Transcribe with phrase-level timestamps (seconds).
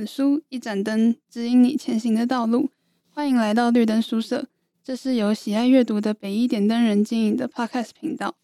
[0.00, 2.70] 本书，一盏灯，指引你前行的道路。
[3.10, 4.46] 欢迎来到绿灯书社，
[4.82, 8.34] 这是由喜爱阅读的北一点灯人经营的 Podcast 频道，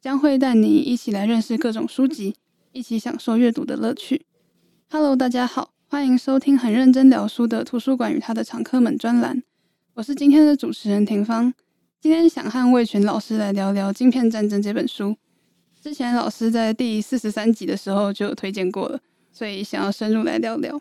[0.00, 2.34] 将会带你一起来认识各种书籍，
[2.72, 4.26] 一起享受阅读的乐趣。
[4.90, 9.40] Hello，大家好，欢迎收听很认真聊书的图书馆与他的常客们专栏。
[9.92, 11.54] 我是今天的主持人廷芳，
[12.00, 15.16] 今天想和魏群老师来聊聊《晶片战争》这本书。
[15.80, 18.98] 之前老师在第四十三集的时候就推荐过了，
[19.30, 20.80] 所以想要深入来聊聊。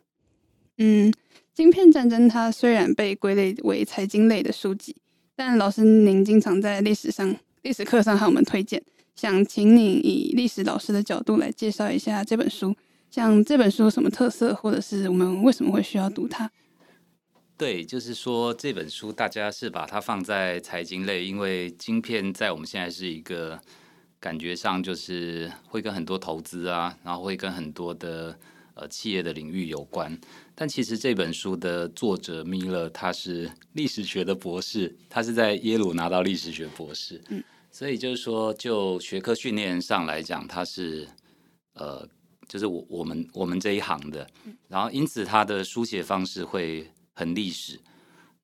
[0.77, 1.11] 嗯，
[1.53, 4.95] 《晶片战争》它虽然被归类为财经类的书籍，
[5.35, 8.81] 但老师您经常在历史上、历史课上和我们推荐，
[9.15, 12.75] 想请你以历史老师的角度来介绍一下这本书。
[13.11, 16.49] 像这本书有什么特色，或者是我们为什么会需要读它？
[17.55, 23.61] 对，就是说这本书大家是把它放在财经类，因为晶片在我们现在是一个
[24.19, 28.35] 感觉上就是会跟很多投资啊，然后会跟很多的
[28.73, 30.19] 呃企业的领域有关。
[30.55, 41.07] 但其实这本书的作者米勒他是历史学的博士，他是在耶鲁拿到历史学博士，嗯，所以就是说就学科训练上来讲，他是
[41.73, 42.07] 呃
[42.47, 44.27] 就是我我们我们这一行的，
[44.67, 46.89] 然后因此他的书写方式会。
[47.15, 47.79] 很历史，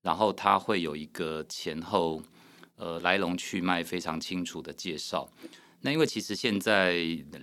[0.03, 2.21] 然后他会有一个前后
[2.75, 5.27] 呃来龙去脉非常清楚的介绍。
[5.81, 6.93] 那因为其实现在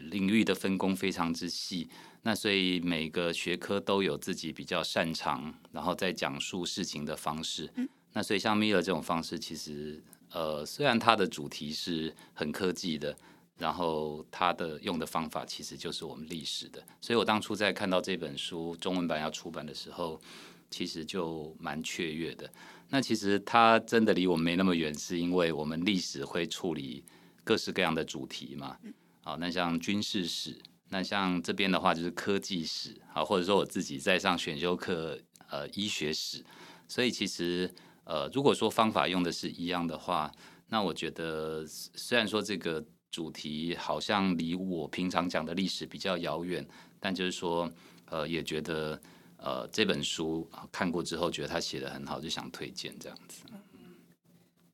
[0.09, 1.89] 领域的分工非常之细，
[2.27, 7.71] 那所以每个学科都有自己比较擅长，然后在讲述事情的方式。
[8.15, 10.03] 那所以像米勒这种方式，其实
[10.33, 13.17] 呃虽然它的主题是很科技的，
[13.57, 16.83] 然后它的用的方法其实就是我们历史的。
[17.01, 20.21] 所以我当初在看到这本书中文版要出版的时候。
[20.69, 22.53] 其实就蛮雀跃的。
[22.89, 27.05] 那其实它真的离我们没那么远，是因为我们历史会处理
[27.45, 28.77] 各式各样的主题嘛。
[29.23, 30.59] 好，那像军事史，
[30.89, 36.45] 那像这边的话就是科技史，啊，或者说我自己在上选修课，呃，医学史。
[36.89, 37.73] 所以其实，
[38.05, 40.31] 呃，如果说方法用的是一样的话，
[40.69, 46.67] 那我觉得虽然说这个主题好像离我平常讲的历史比较遥远，
[47.01, 47.71] 但就是说，
[48.07, 49.01] 呃，也觉得。
[49.39, 53.45] 呃，这本书看过之后，觉得他写的很好，就想推荐这样子。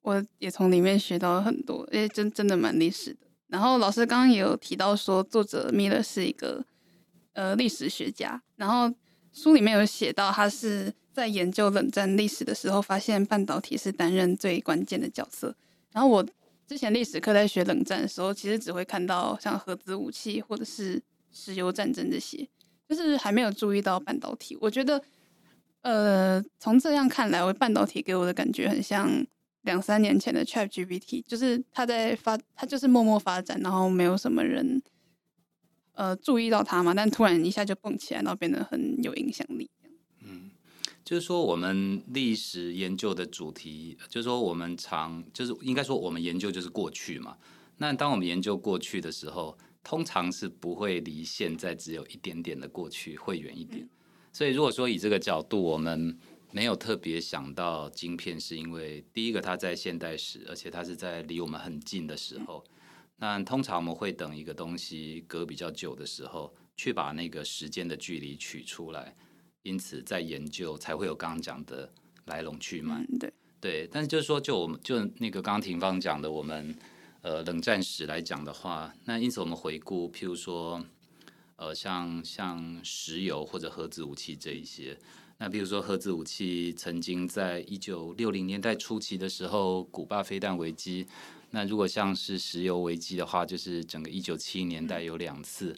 [0.02, 3.26] 我也从里面学到了很多，哎，真真的蛮历史的。
[3.52, 6.64] 然后老师刚刚也有提到说，作者米勒是一个
[7.34, 8.90] 呃历史学家，然后
[9.34, 15.54] 书里面有写到，他是在研究冷战历史的时候，发现半导体是担任最关键的角色。
[15.92, 16.26] 然后我
[16.66, 22.48] 之前历史课在学冷战的时候，其实只会看到像核子武器或者是石油战争这些。
[22.88, 25.02] 就是还没有注意到半导体，我觉得，
[25.80, 29.10] 呃，从这样看来，我半导体给我的感觉很像
[29.62, 34.82] 两三年前的 ChatGPT，就是它在发，它就是默默发展，然后没有什么人，
[35.94, 39.70] 呃，注意到它嘛，但突然一下就蹦起来，然后变得很有影响力。
[40.20, 40.50] 嗯，
[41.04, 47.36] 就是说我们历史研究的主题，就是说我们常，就是应该说我们研究就是过去嘛。
[47.78, 53.88] 那当我们研究过去的时候，通常是不会离现在只有一点点的过去会远一点，
[54.32, 56.16] 所以如果说以这个角度，我们
[56.52, 62.64] 没有特别想到晶片，是因为第一个它在现代史，而且它是在离我们很近的时候。
[63.16, 69.16] 那通常我们会等一个东西隔比较久的时候，去把那个时间的距离取出来，
[69.62, 71.92] 因此在研究才会有刚刚讲的
[72.26, 73.04] 来龙去脉。
[73.18, 76.76] 对对，但是就是说，就我们就那个刚刚廷芳讲的，我们。
[77.24, 80.84] 呃，冷战史来讲的话，那因此我们回顾，譬如说，
[81.54, 84.98] 呃，像像石油或者核子武器这一些，
[85.44, 91.04] 那比如说核子武器曾经在一九六零年代初期的时候，古巴飞弹危机，
[91.50, 95.76] 那如果像是石油危机的话，就是整个一九七零年代有两次，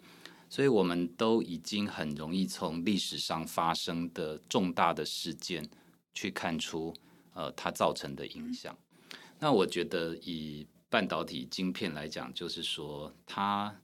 [0.50, 5.66] 所以我们都已经很容易从历史上发生的重大的事件
[6.12, 6.92] 去看出，
[7.32, 8.76] 呃，它造成的影响。
[9.38, 13.74] 那我觉得以半导体晶片来讲，就是说它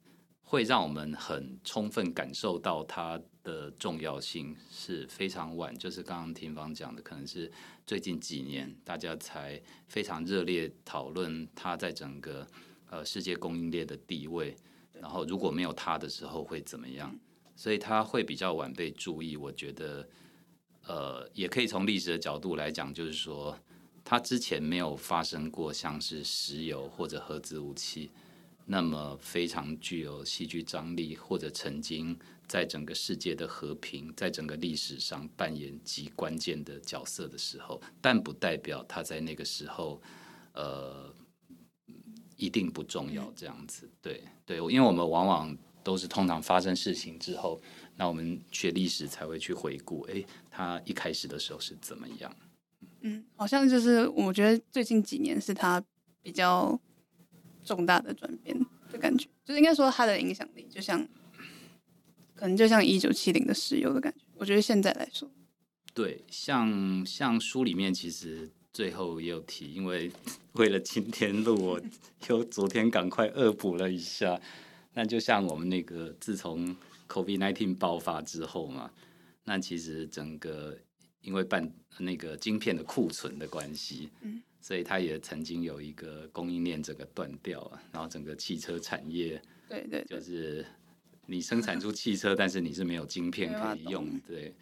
[0.50, 7.49] 会让我们很充分感受到它的重要性是非常晚，就是刚刚廷芳讲的，可能是
[7.87, 12.44] 最近几年大家才非常热烈讨论它在整个
[12.88, 14.56] 呃世界供应链的地位，
[14.93, 17.17] 然后如果没有它的时候会怎么样，
[17.55, 19.37] 所以它会比较晚被注意。
[19.37, 20.08] 我觉得
[20.88, 23.56] 呃也可以从历史的角度来讲，就是说。
[24.03, 28.11] 它之前没有发生过像是石油或者核子武器
[28.66, 40.00] 那么非常具有戏剧张力，或者曾经在整个世界的和平，在整个历史上扮演极关键的角色的时候，但不代表他在那个时候，
[40.54, 41.12] 呃，
[42.36, 43.32] 一定不重要。
[43.36, 47.60] 这样子，对对，因为我们往往都是通常发生事情之后，
[47.96, 52.34] 那我们学历史才会去回顾，哎，他一开始的时候是怎么样？
[53.02, 55.82] 嗯，好像就是我觉得最近几年是他
[56.22, 56.78] 比较
[57.64, 58.58] 重大的转变
[58.90, 61.06] 的感觉，就是应该说它的影响力，就像
[62.34, 64.24] 可能就像一九七零的石油的感觉。
[64.34, 65.30] 我觉得现在来说，
[65.92, 70.10] 对，像像书里面其实最后也有提，因为
[70.52, 71.80] 为了今天录，我
[72.28, 74.40] 又昨天赶快恶补了一下。
[74.92, 76.74] 那就像我们那个自从
[77.08, 78.90] COVID-19 爆发之后嘛，
[79.44, 80.76] 那其实整个
[81.20, 90.64] 因为半那个晶片的库存的关系，嗯，所以它也曾经有一个供应链整个断掉啊，然后整个汽车产业，对对，就是
[91.26, 94.54] 你生产出汽车，但是你是没有晶片可以用，对。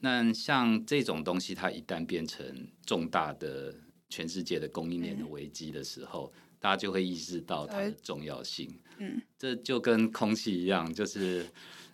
[0.00, 2.44] 那像这种东西，它一旦变成
[2.84, 3.74] 重大的
[4.10, 8.68] 全世界的供应链的危机的时候，大家就会意识到它的重要性。
[8.98, 11.46] 嗯，这就跟空气一样，就是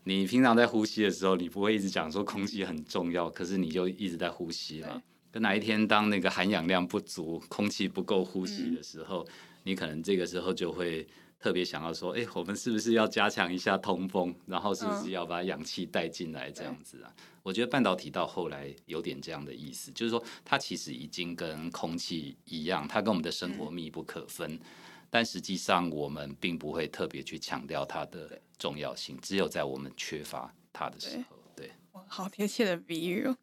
[0.03, 5.01] 你平常在呼吸的时候，你不会一直讲说空气很重要，可是你就一直在呼吸嘛。
[5.33, 9.27] 可哪一天当那个含氧量不足，空气不够呼吸的时候，
[9.63, 11.07] 你可能这个时候就会
[11.39, 17.15] 特别想要说，哎，我们是不是要加强一下通风，然后是不是要把氧气带进来这样子啊？
[17.43, 24.53] 我觉得半导体到后来有点这样的意思，就是说它其实已经跟空气一样，它跟我们的生活密不可分。
[24.53, 24.61] 嗯、
[25.09, 31.39] 但实际上我们并不会特别去强调它的重要性，只有在我们缺乏它的时候。
[31.57, 33.37] 对，对哇，好贴切的比喻哦。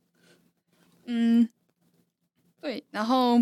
[1.06, 1.50] 嗯，
[2.68, 2.84] 对。
[2.92, 3.42] 然后，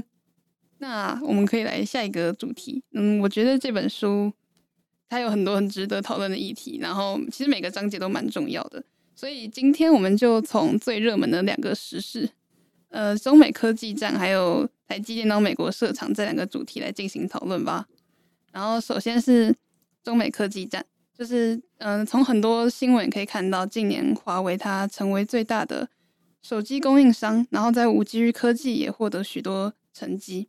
[0.78, 2.84] 那我们可以来下一个主题。
[2.92, 4.32] 嗯，我觉得这本书
[5.10, 8.84] 它有很多很值得讨论的议题，然后其实每个章节都蛮重要的。
[9.16, 12.30] 所以今天我们就从最热门的两个时事，
[12.90, 17.88] 呃，中美科技战还有台积电到美国设厂这两个主题来进行讨论吧。
[18.52, 19.56] 然后首先是
[20.04, 20.86] 中美科技战，
[21.18, 25.90] 就是嗯、从很多新闻可以看到，近年华为它成为最大的
[26.48, 30.48] 手机供应商，然后在五 G 科技也获得许多成绩。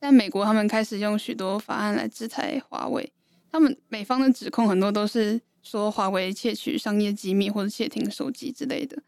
[0.00, 3.12] 但美国他们开始用许多法案来制裁华为，
[3.52, 5.40] 他们美方的指控很多都是。
[5.62, 9.02] 说华为窃取商业机密或者窃听手机之类的，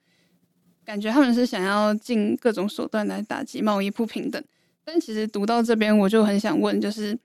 [0.87, 4.43] 感觉他们是想要尽各种手段来打击贸易不平等。
[4.83, 7.19] 但其实读到这边，我就很想问，就是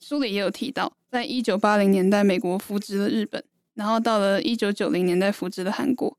[0.00, 6.18] 书里也有提到，在一九八零年代，美国扶植了日本，然后到了一九九零年代扶植了韩国。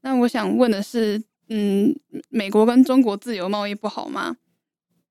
[0.00, 1.94] 那我想问的是，嗯，
[2.28, 4.36] 美国跟中国自由贸易不好吗？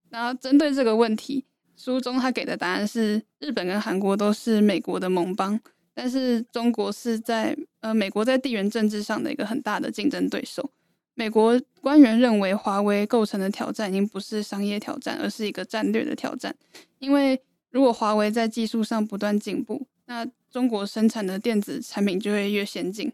[0.10, 1.46] 然后针对这个问题，
[1.76, 5.60] 书中他给的答案是，日本跟韩国都是美国的盟邦。
[5.94, 10.72] 但是中国是在呃，美国在地缘政治上的一个很大的竞争对手。
[11.14, 16.56] 美国官员认为，华为构成的挑战已经不是商业挑战，而是一个战略的挑战。
[17.00, 17.38] 因为
[17.70, 23.12] 如果华为在技术上不断进步，那中国生产的电子产品就会越先进。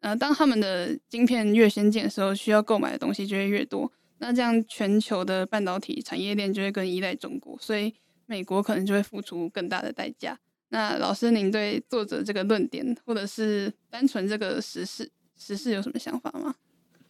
[0.00, 3.90] 呃，当他们的晶片越先进的时候，需要购买的东西就会越多。
[4.18, 7.94] 那这样全球的半导体产业链就会更依赖中国，所以
[8.26, 10.38] 美国可能就会付出更大的代价。
[10.70, 16.54] 那老师，您对作者这个论点，或者是单纯这个时事时事有什么想法吗？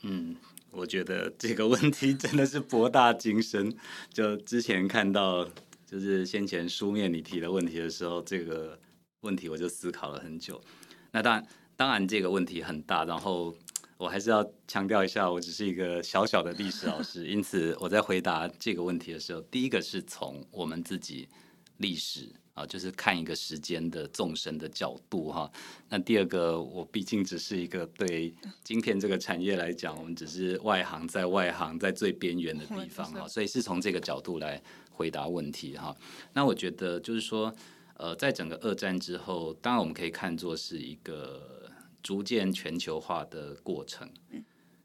[0.02, 0.36] 嗯，
[0.70, 3.74] 我觉得这个问题真的是博大精深。
[4.12, 5.44] 就之前看到，
[5.84, 8.78] 就是先前书面你提的问题的时候，这个
[9.22, 10.60] 问题我就思考了很久。
[11.10, 11.44] 那当然，
[11.78, 13.54] 当然这个问题很大，然后
[13.96, 21.28] 我还是要强调一下，我只是一个小小的历史老师，因此我在回答这个问题的时候，第一个是从我们自己
[21.76, 22.28] 历史。
[22.54, 25.48] 啊，就是看一个时间的纵深的角度哈。
[25.88, 35.96] 那第二个，我毕竟只是一个对晶片这个产业来讲，我们只是外行，在外行，在最边缘的地方哈，所以是从这个角度来回答问题哈。
[36.32, 37.54] 那我觉得就是说，
[37.94, 41.57] 呃，在整个二战之后，当然我们可以看作是一个
[42.08, 44.08] 逐渐全球化的过程。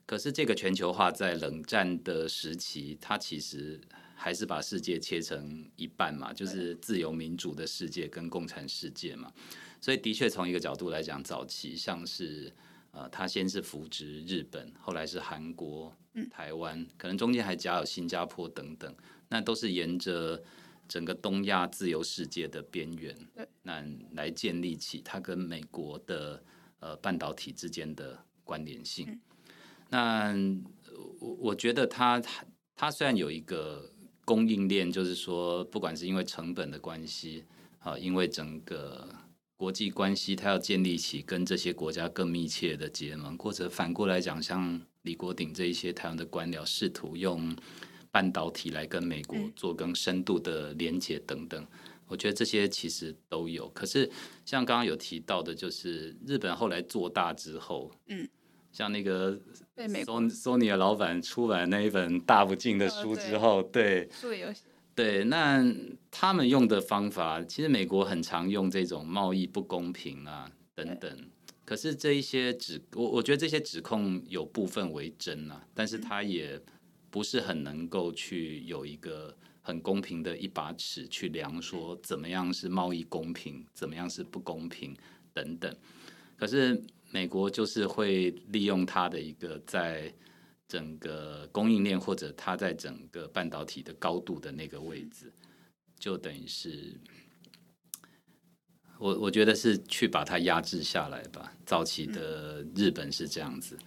[0.05, 3.79] 可是这个全球化在冷战的时期，它其实。
[4.15, 9.29] 还是把世界切成一半嘛，就是自由民主的世界跟共产世界嘛。
[9.81, 12.49] 所以的确从一个角度来讲，早期像是
[12.91, 15.93] 呃，他先是扶植日本，后来是韩国、
[16.31, 18.95] 台湾，可能中间还加有新加坡等等，
[19.27, 20.41] 那都是沿着
[20.87, 23.13] 整个东亚自由世界的边缘，
[23.63, 26.41] 那来建立起它跟美国的
[26.83, 29.19] 呃半导体之间的关联性。
[29.89, 30.35] 那
[31.19, 32.21] 我我觉得它
[32.75, 33.89] 它虽然有一个。
[34.25, 37.43] 供应链就是说，不管是因为成本的关系，
[37.79, 39.05] 啊，因为整个
[39.57, 47.53] 国际关系，它要建立起跟这些国家更密切的结盟，或者反过来讲，像李国鼎这一些台湾的官僚试图用
[48.11, 51.67] 半导体来跟美国做更深度的连接等等，
[52.07, 53.67] 我觉得这些其实都有。
[53.69, 54.09] 可是
[54.45, 58.27] 像刚刚有提到的，就是日本后来做大之后，嗯，
[58.71, 59.39] 像那个
[59.73, 64.53] 被美索索尼的老板出版那一本大不敬的书之后，哦、对，对，
[64.95, 65.63] 对，那
[66.11, 71.29] 他们用的方法，其实美国很常用这种贸易不公平啊等等。
[71.65, 76.61] 可是这一些指我我觉得这些指控有部分为真啊，但是他也
[77.09, 84.95] 不是很能够去有一个很公平的一把尺去量说怎么样是贸易公平，怎么样是不公平
[85.33, 85.75] 等等。
[86.37, 86.79] 可是
[87.09, 90.13] 美国就是会利用它的一个在
[90.67, 95.31] 整个供应链或者它在整个半导体的高度的那个位置，
[95.97, 96.93] 就等于是。
[98.99, 101.51] 我我觉得是去把它压制下来吧。
[101.65, 103.77] 早期的日本是这样子，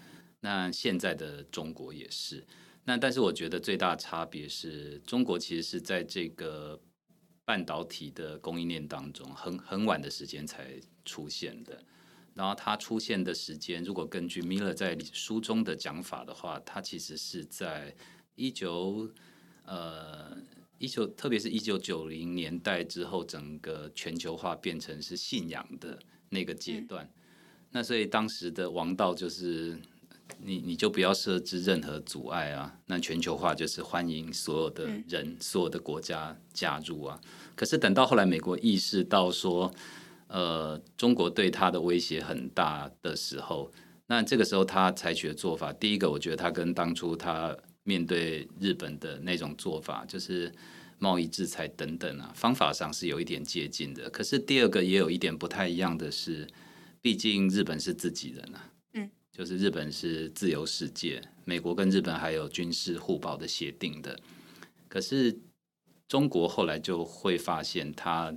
[0.40, 2.44] 那现在的中国也是。
[2.86, 6.80] 那但是我觉得最大差别是中国其实是在这个
[7.44, 11.78] 半导体的供应链当中很很晚的时间才出现的。
[12.32, 17.94] 然后它出现的时间，如果根据 Miller 在书中的讲法的话，它其实是在
[18.36, 19.10] 一九
[19.64, 20.38] 呃。
[20.78, 27.02] 一九，特别是一九九零年代之后，整个全球化变成是信仰的那个阶段。
[27.06, 27.12] 嗯、
[27.70, 29.80] 那所以当时的王道就是
[30.42, 32.78] 你，你就不要设置任何阻碍啊。
[32.86, 37.20] 那全球化就是欢迎所有的人、嗯、所有的国家加入啊。
[37.54, 39.72] 可是等到后来，美国意识到说，
[40.28, 43.70] 呃，中国对他的威胁很大的时候，
[44.06, 47.56] 那这个时候他采取的做法，第一个，我觉得他跟当初他。
[47.88, 50.52] 面对日本的那种做法，就是
[50.98, 54.10] 贸易制裁等等啊，方法上是有一点接近的。
[54.10, 56.48] 可是第二个也有一点不太一样的是，
[57.00, 58.70] 毕竟日本是自己人啊，嗯，
[59.36, 64.18] 就是日本是自由世界，美国跟日本还有军事互保的协定的。
[64.88, 65.38] 可是
[66.08, 68.34] 中国后来就会发现，他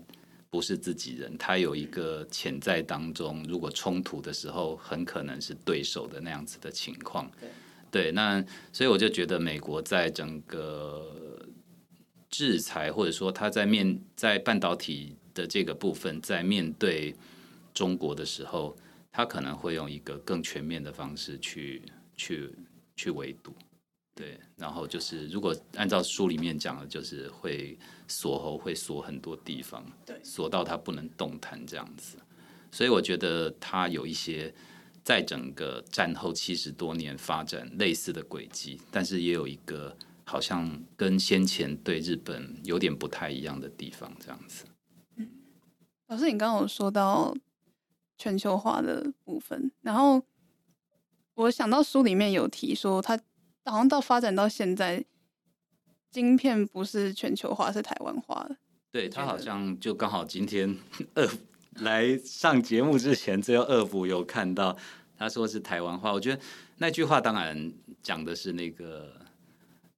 [0.50, 7.32] 不是自己人，他有一个潜在当中，如果冲突的时候，很可能是对手的那样子的情况。
[7.90, 11.40] 对，那所以我就觉得美国在整个
[12.30, 17.16] 制裁，或者说他在面在半导体的这个部分，在面对
[17.74, 18.76] 中国的时候，
[19.12, 21.82] 他可能会用一个更全面的方式去
[22.16, 22.54] 去
[22.96, 23.54] 去围堵。
[24.16, 32.18] 对，然后就是如果按照书里面讲的，就是会锁喉，会锁很多地方，对，锁到他不能动弹这样子。
[32.72, 34.54] 所以我觉得他有一些。
[35.02, 44.66] 在整个战后七十多年发展类似的轨迹，但是也有一个好像跟先前对日本有点不太一样的地方，这样子。
[45.16, 45.28] 嗯，
[46.10, 47.36] 老师，你刚刚有说到
[48.20, 50.22] 全球化的部分，然后
[51.34, 53.18] 我想到书里面有提说，它
[53.66, 55.04] 好像到发展到现在，
[56.12, 58.58] 晶片不是全球化，是台湾化的。
[58.92, 60.78] 对，他好像就刚好今天
[61.16, 61.28] 二
[61.76, 64.78] 来上节目之前，只有二部有看到。
[65.18, 66.42] 他说是台湾话，我觉得
[66.78, 69.14] 那句话当然讲的是那个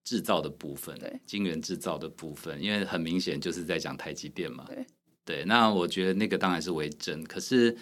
[0.04, 4.86] 制造的部分，对，晶圆制造的部分，因为很明显就是在讲台积电嘛，对，
[5.24, 7.78] 对，那我觉得那个当然是为真，可是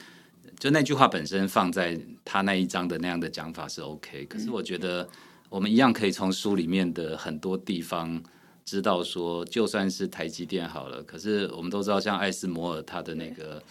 [0.60, 5.08] 就那句话本身放在他那一章的那样的讲法是 OK，可是我觉得
[5.50, 8.22] 我们一样可以从书里面的很多地方
[8.66, 13.64] 知道说，就算是台积电好了，可是我们都知道像艾斯摩尔他的那个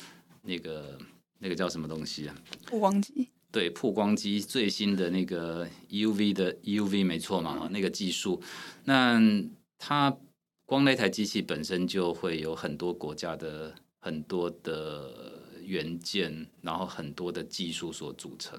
[0.43, 0.99] 那个
[1.39, 2.35] 那个叫什么东西啊？
[2.67, 3.29] 曝光机。
[3.51, 8.43] 对，曝光机最新的那个 EUV 的 EUV 没错嘛，那个技术，
[8.85, 9.19] 那
[9.79, 10.15] 它
[10.67, 15.38] 光那台机器本身就会有很多国家的很多的
[15.69, 18.59] 元件，然后很多的技术所组成。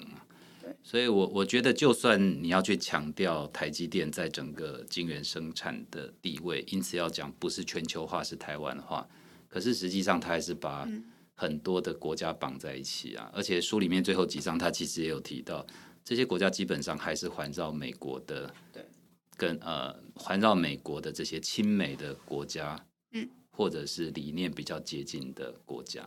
[0.61, 9.05] 对，所以我我觉得，就算你要去强调台积电在整个晶圆生产的地位，因此要讲不是全球化是台湾化，
[9.47, 10.85] 可是实际上它还是把。
[10.87, 11.03] 嗯。
[11.41, 15.65] 很多的国家绑在一起啊，而且书里面最后几章，它其实也有提到，
[16.03, 18.85] 这些国家基本上还是环绕美国的，对，
[19.37, 22.77] 跟呃环绕美国的这些亲美的国家，
[23.13, 26.03] 嗯，或者是理念比较接近的国家，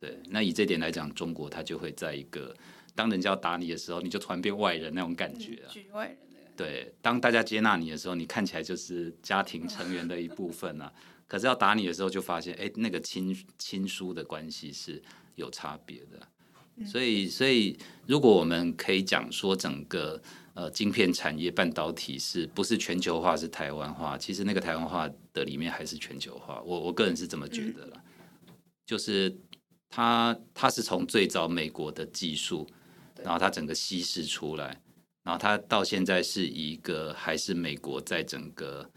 [0.00, 0.18] 对。
[0.30, 2.54] 那以这点来讲，中国它就会在一个
[2.94, 6.52] 当人家要打你的时候，你就突然变外人那种感觉啊，局外人的感觉。
[6.56, 10.92] 对，当大家接纳你的时候，你看起来就是家庭成员的一部分啊。
[11.26, 15.02] 可是要打你的时候，就发现，哎，那个亲亲疏的关系是
[15.34, 16.18] 有差别的。
[16.86, 17.76] 所以，所以
[18.06, 20.18] 如果我们可以讲说，整个
[20.54, 24.16] 呃晶片产业半导体是不是全球化，是台湾化？
[24.16, 26.62] 其实那个台湾化的里面还是全球化。
[26.62, 28.02] 我我个人是这么觉得了，
[28.86, 29.36] 就是
[29.88, 32.66] 它它是从最早美国的技术，
[33.22, 34.80] 然后它整个稀释出来，
[35.24, 38.88] 然后它到现在是一个还是美国在整个。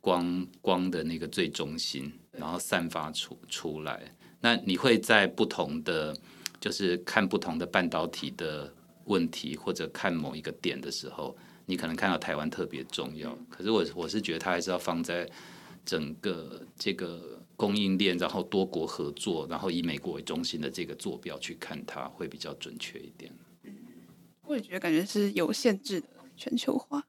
[0.00, 4.00] 光光的那个最中心，然后散发出出来。
[4.40, 6.16] 那你会在不同的，
[6.60, 8.72] 就是看不同的半导体的
[9.06, 13.36] 问题，或者看某一个点的时候，你可能看到台湾特别重要。
[13.50, 15.28] 可是我我是觉得它还是要放在
[15.88, 23.32] 整个这个供应链，然后多国合作，然后以美国为中心的这个坐标去看它，会比较准确一点。
[23.62, 23.72] 嗯，
[24.44, 27.02] 我也觉得感觉是有限制的全球化。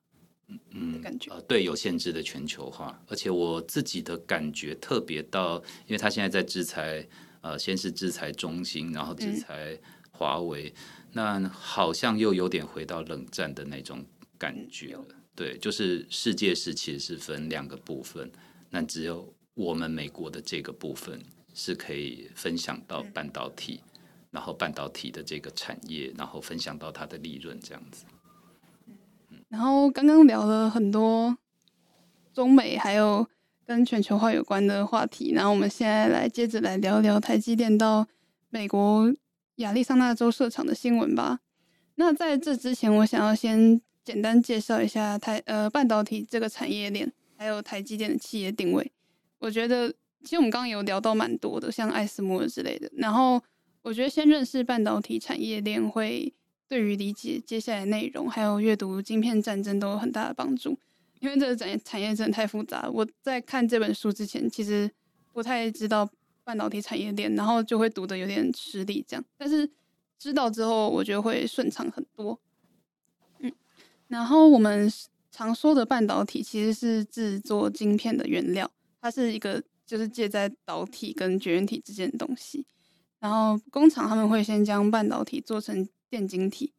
[0.72, 7.06] 嗯，感觉呃，对，有限制的全球化，而且我自己的感觉特别到，因为他现在在制裁，
[7.42, 9.78] 呃，先是制裁中兴，然后制裁
[10.10, 10.74] 华为，
[11.12, 14.06] 嗯，那好像又有点回到冷战的那种
[14.38, 15.06] 感觉了。
[15.36, 18.30] 对，就是世界是其实是分两个部分，
[18.70, 21.20] 那只有我们美国的这个部分
[21.54, 23.82] 是可以分享到半导体，
[24.32, 28.06] 然后半导体的这个产业，然后分享到它的利润这样子。
[29.50, 31.36] 然后刚刚聊了很多
[32.34, 33.28] 中美还有
[33.66, 38.08] 跟全球化有关的话题，然后我们现在来接着来聊聊台积电到
[38.50, 39.12] 美国
[39.56, 41.40] 亚利桑那州设厂的新闻吧。
[41.96, 48.92] 那在这之前，我想要先简单介绍一下台呃半导体这个产业链，还有台积电的企业定位。
[49.40, 49.90] 我觉得
[50.24, 52.92] 其实我们刚刚有聊到蛮多的，像艾斯摩尔之类的。
[52.98, 53.42] 然后
[53.82, 56.32] 我觉得先认识半导体产业链会。
[56.68, 60.78] 对于理解接下来内容，还有阅读《晶片战争》都有很大的帮助。
[61.20, 64.88] 因为这个产产业真的太复杂，我在看这本书之前，其实
[65.34, 66.08] 不太知道
[66.44, 69.26] 半导体产业链，然后就会读得有点吃力这样。
[69.36, 69.68] 但是
[70.20, 72.40] 知道之后，我觉得会顺畅很多。
[73.40, 73.52] 嗯，
[74.08, 74.88] 然后我们
[75.40, 78.70] 常说的半导体其实是制作晶片的原料，
[79.02, 82.66] 它是一个就是介在导体跟绝缘体之间的东西。
[83.20, 85.88] 然后工厂他们会先将半导体做成。
[86.12, 86.74] 电晶体，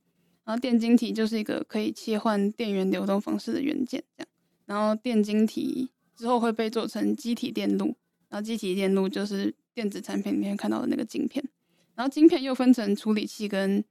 [0.45, 4.29] 然后电晶体就是一个可以切换电源流动方式的元件，这样。
[4.67, 7.95] 然后电晶体之后会被做成积体电路，
[8.29, 11.49] 然后积体电路就是电子产品里面看到的那个晶片。
[11.95, 13.85] 然后晶片又分成处理器跟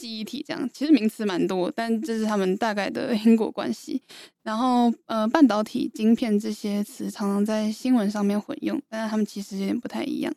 [0.00, 0.68] 记忆体，这样。
[0.72, 4.02] 其实名词蛮多，但这是他们大概的因果关系。
[4.42, 10.32] 然后呃，半导体、晶片这些词常常在新闻上面混用，但是他们其实有点不太一样。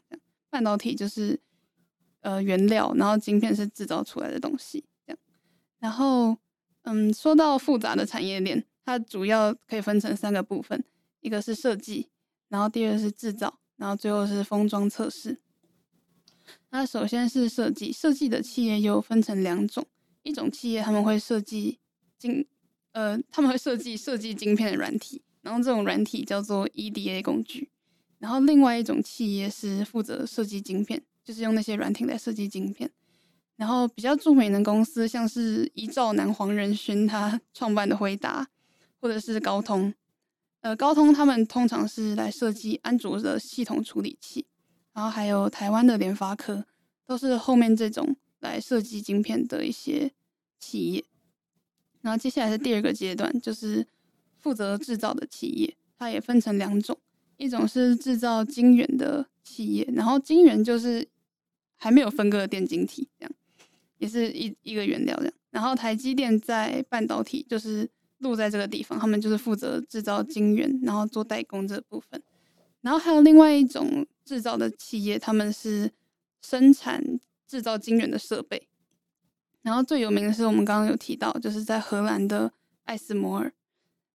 [0.49, 1.39] 半导体就是。
[2.25, 5.19] 呃，原料，然后晶片是制造出来的东西，这样。
[5.79, 6.37] 然后，
[6.83, 10.81] 嗯，说到复杂的产业链，它主要可以分成三个部分，
[11.19, 12.07] 一个是设计，
[12.47, 15.37] 然后第二是制造，然后最后是封装测试。
[16.73, 19.85] 那首先是设计，设计的企业又分成两种，
[20.23, 21.79] 一种企业他们会设计
[22.17, 22.45] 晶，
[22.91, 27.69] 呃，他们会设计设计晶片的软体，然后这种软体叫做 EDA 工具。
[28.17, 31.01] 然后另外一种企业是负责设计晶片。
[31.25, 32.91] 就是用那些软体来设计晶片，
[33.55, 38.45] 然后比较著名的公司像是一兆男黄仁勋他创办的辉达，
[38.99, 39.93] 或者是高通，
[40.59, 44.45] 呃，高通他们通常是来设计安卓的系统处理器，
[44.93, 46.65] 然后还有台湾的联发科，
[47.05, 50.11] 都是后面这种来设计晶片的一些
[50.59, 51.03] 企业。
[52.01, 53.85] 然后接下来是第二个阶段，就是
[54.37, 56.97] 负责制造的企业，它也分成两种，
[57.37, 61.07] 一种是制造晶圆的企业，然后晶圆就是。
[61.75, 63.31] 还没有分割的电晶体，这样
[63.97, 65.33] 也是一一个原料这样。
[65.49, 67.85] 然后台积电在半导体就是
[68.19, 72.23] 录在这个地方，他们就是负责制造晶圆，然后做代工这部分。
[72.83, 75.89] 然后还有另外一种制造的企业，他们是
[76.41, 77.03] 生产
[77.47, 78.67] 制造晶圆的设备。
[79.63, 83.51] 然后最有名的是我们刚刚有提到，就是在荷兰的艾斯摩尔，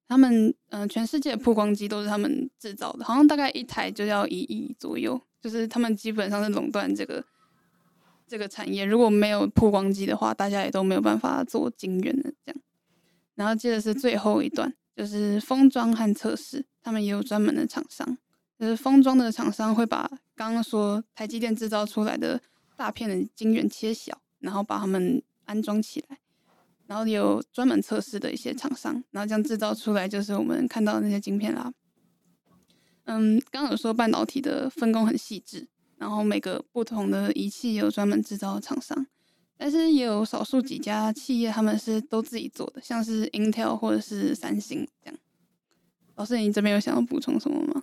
[0.07, 7.25] 他们嗯、全世界的曝光机都是他们制造的，好像大概一台就要一亿左右，就是他们基本上是垄断这个。
[8.31, 12.61] 这个产业如果没有曝光机的话，大家也都没有办法做晶圆的这样。
[13.37, 18.19] 然后接着是最后一段，就是封装和测试，他们也有专门的厂商。
[18.59, 22.41] 就是封装的厂商会把刚刚说台积电制造出来的
[22.77, 26.19] 大片的晶圆切小，然后把它们安装起来。
[26.87, 31.73] 然后有专门测试的一些厂商，然后这样制造出来就是我们看到的那些晶片啦。
[33.05, 35.69] 嗯，刚刚有说半导体的分工很细致。
[35.99, 39.05] 然后每个不同的仪器也有专门制造的厂商，
[39.57, 45.19] 但是也有少数几家企业他们是都自己做的，像是 Intel 或者是三星这样。
[46.15, 47.83] 老师，你这边有想要补充什么吗？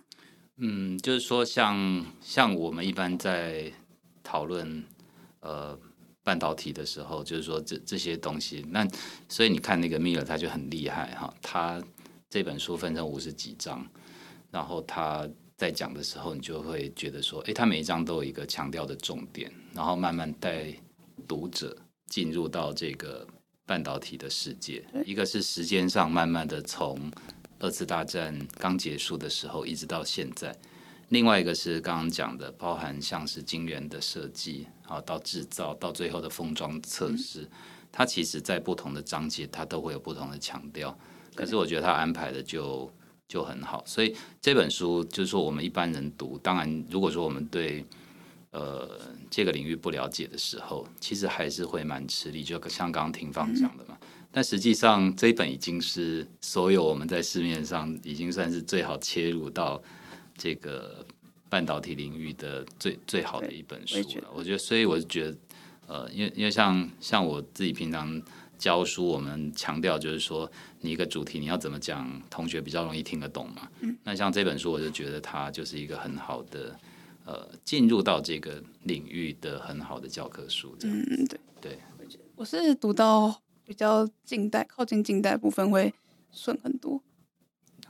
[0.58, 3.72] 嗯，就是说像像我们一般在
[4.22, 4.84] 讨论
[5.40, 5.78] 呃
[6.22, 8.86] 半导体的时候，就是说这这些东西，那
[9.28, 11.82] 所以你看那个 Miller 他就很厉害哈，他
[12.28, 13.86] 这本书分成五十几章，
[14.50, 15.28] 然后他。
[15.58, 20.66] 在讲的时候，你就会觉得说，哎，他每一章都有一个强调的重点，然后慢慢带
[21.26, 21.74] 读者
[22.08, 23.26] 进入到这个
[23.64, 24.84] 半导体的世界。
[25.06, 27.10] 一个是时间上慢慢的从
[27.58, 30.56] 二次大战刚结束的时候一直到现在。
[31.10, 37.50] 另外一个是刚刚讲的，包含像是晶圆的设计，好到制造，到最后的封装测试，嗯、
[37.92, 40.98] 它其实在不同的章节，它都会有不同的强调。
[41.34, 42.92] 可是我觉得他安排的就
[43.28, 47.84] 就很好，所以这本书就是说我们一般人读，当然如果说我们对
[48.50, 53.96] 呃这个领域不了解的时候，其实还是会蛮吃力，就像刚刚廷芳讲的嘛。
[54.00, 59.82] 嗯、但实际上这一本已经是所有我们在市面上已经算是最好切入到。
[60.38, 61.02] 这个
[61.48, 65.36] 半导体领域的最最好的一本书了，我觉得，所以我就觉得，
[65.86, 68.22] 呃，因为因为像像我自己平常
[68.58, 70.46] 教书，我们强调就是说，
[70.82, 73.66] 你一个主题你要怎么讲，同学比较容易听得懂嘛。
[73.80, 73.96] 嗯。
[74.04, 76.78] 那像这本书，我就觉得它就是一个很好的，
[77.24, 80.76] 呃，进入到这个领域的很好的教科书。
[80.82, 81.78] 嗯，对对。
[82.34, 85.92] 我是读到比较近代，靠近近代部分会
[86.30, 87.02] 顺很多。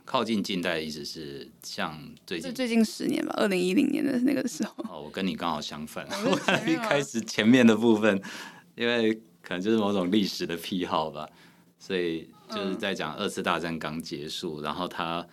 [0.03, 4.73] 靠近近代的意思是像最近最近十年吧，二零一零年的那个时候。
[4.89, 6.31] 哦，我跟你刚好相反，我
[6.65, 8.19] 一开始前面的部分，
[8.75, 11.27] 因为可能就是某种历史的癖好吧，
[11.77, 15.27] 所以就是在讲二次大战刚结束，嗯、然后他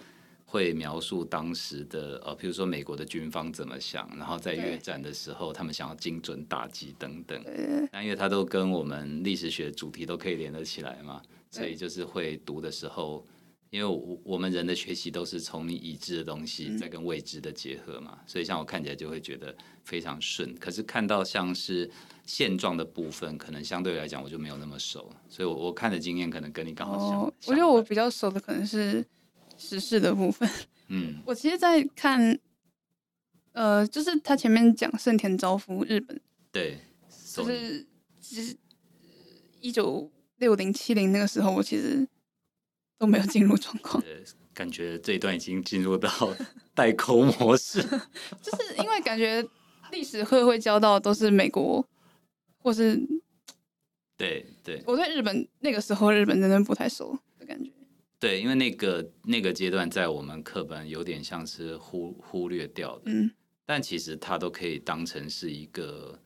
[0.55, 7.43] 会描述当时的呃，比如说美国的军方怎么想，然后在越战的时候他们想要精准打击等等。
[7.91, 13.27] 那因为他都跟我们历史学主题都可以连得起来嘛，所以就是会读的时候。
[13.71, 20.55] 因为我我们人的学习都是从你已知的东西再跟未知的结合嘛，嗯、所以像我看起来就会觉得非常顺。
[20.61, 21.91] 可是看到像是
[22.25, 27.21] 现状的部分，可能相对来讲我就没有那么熟，所以我我看的经验可能跟你刚好相。
[27.23, 29.05] 哦、我觉得我比较熟的可能是
[29.57, 30.49] 时事的部分。
[30.89, 32.39] 嗯， 我其实，在看，
[33.53, 36.21] 呃，就是他前面讲盛田昭夫日本，
[36.53, 36.79] 对，
[37.33, 37.87] 就是
[38.21, 38.57] 其实
[39.61, 42.07] 一九六零七零那个时候，我其实。
[42.97, 44.03] 都没有进入状况，
[44.55, 46.09] 感觉这一段已经进入到
[46.75, 47.83] 代沟模式，
[48.41, 49.45] 就是因为感觉
[49.91, 51.87] 历史课会教到都是美国，
[52.59, 52.97] 或是
[54.17, 57.71] 对对，我对日本那个时候日本真的不太熟的感觉，
[58.19, 63.31] 对，因为那个那个阶段在我们课本有点像是忽忽略掉的，嗯，
[63.67, 66.19] 但其实它都可以当成是一个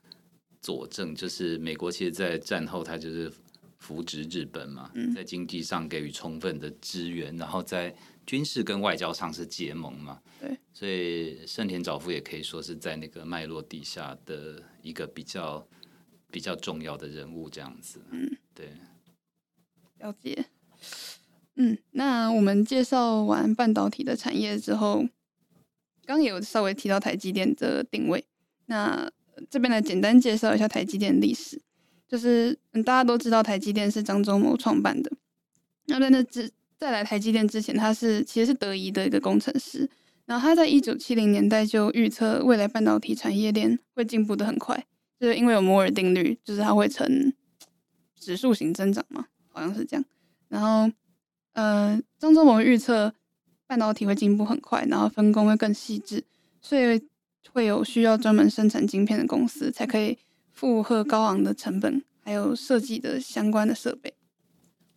[0.60, 3.32] 佐证，就是美国其实，在战后它就是。
[3.80, 7.94] 扶植日本嘛，在经济上给予充分的支援，嗯、然后在
[8.26, 10.20] 军事跟外交上是结盟嘛。
[10.40, 15.64] 对，所以盛田昭夫也可以说是在那个脉络底下的一个比较
[16.28, 18.02] 比较重要的人物，这样子。
[18.10, 18.72] 嗯，对，
[20.00, 20.44] 了解。
[21.60, 25.04] 嗯，那我们介绍完半导体的产业之后，
[26.06, 28.24] 刚也有稍微提到台积电的定位，
[28.66, 29.10] 那
[29.50, 31.60] 这边来简单介绍一下台积电历史。
[32.06, 35.10] 就是，大家都知道台积电是张忠谋创办的。
[35.86, 39.86] 那在那之在来台积电之前，他是其实是德仪的一个工程师。
[40.26, 44.86] 然后他在一九七零年代就预测未来半导体产业链会进步的很快，
[45.18, 47.32] 就是因为有摩尔定律，就是它会呈
[48.14, 50.04] 指数型增长嘛，好像是这样。
[50.48, 50.90] 然后
[51.58, 53.12] 呃，张忠谋预测
[53.66, 56.22] 半导体会进步很快，然后分工会更细致，
[56.60, 57.02] 所以
[57.52, 60.16] 会有需要专门生产晶片的公司才可以。
[60.52, 64.12] 负荷高昂的成本，还有设计的相关的设备，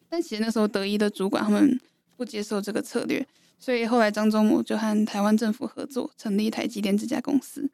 [0.09, 1.79] 但其实那时候德仪的主管他们
[2.17, 3.23] 不接受这个策略，
[3.59, 7.69] 所以后来张忠谋就和台湾政府合作，成立台积电这家公司。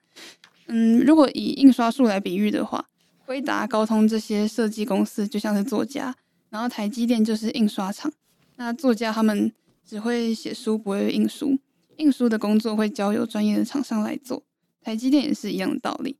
[0.65, 2.85] 嗯，如果以印刷术来比喻的话，
[3.25, 6.13] 辉达、高通这些设计公司就像是作家，
[6.49, 8.11] 然后台积电就是印刷厂。
[8.57, 9.51] 那作家他们
[9.85, 11.57] 只会写书，不会印书，
[11.95, 14.43] 印书的工作会交由专业的厂商来做。
[14.81, 16.17] 台积电也是一样的道理。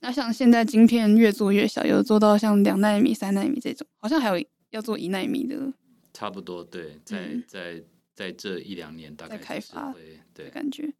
[0.00, 5.72] 那像现在晶片越做越小，有做到像两纳米、三纳米这种，好像还有要做一纳米的。
[6.12, 7.82] 差不多，对，在、嗯、在
[8.14, 9.94] 在这一两年大概在开发，
[10.34, 10.92] 对感觉。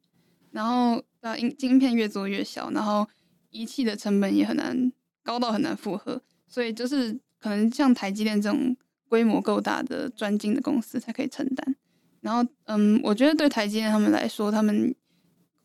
[0.51, 3.07] 然后啊，晶晶片越做越小，然后
[3.51, 8.77] 仪器的成本也很难高到很难负荷，所以就是可能像台积电这种
[9.09, 11.77] 规模够大的专精的公司才可以承担。
[12.21, 14.95] 然后，嗯，我觉得对台积电他们来说，他们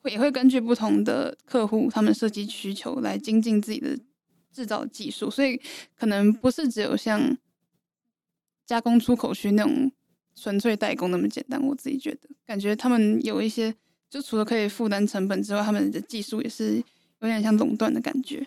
[0.01, 0.11] 会。
[0.11, 3.97] 也会根据不同的客户，他们设计需求来精进自己的
[4.51, 5.59] 制造技术，所以
[5.95, 7.37] 可能不是只有像
[8.65, 9.91] 加工出口区那种
[10.35, 11.59] 纯粹代工那么简单。
[11.65, 13.73] 我自己觉得，感觉他们有一些，
[14.09, 16.75] 就除了可以负担成本之外，他们的技术也是
[17.21, 18.45] 有点像垄断的感觉。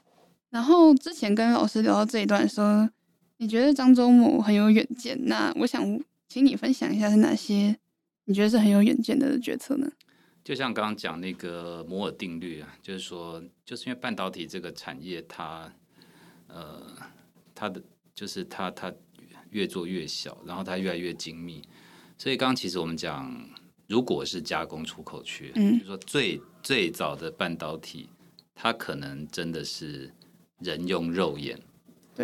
[0.50, 2.86] 然后之前跟老师聊到这一段的时候，
[3.38, 7.76] 你觉得张忠谋很有远见，那我想请你分享一下是哪些
[8.24, 9.90] 你觉得是很有远见的决策呢？
[10.42, 15.72] 就像刚刚讲那个摩尔定律啊，就是说，就是因为半导体这个产业它，
[16.46, 16.80] 呃，
[17.54, 17.82] 它的
[18.14, 18.92] 就是它它
[19.50, 21.60] 越做越小，然后它越来越精密，
[22.16, 23.36] 所以刚刚其实我们讲，
[23.88, 28.08] 如果是加工出口区，嗯，就是说最最早的半导体，
[28.54, 30.12] 它可能真的是
[30.60, 31.64] 人用肉眼，对，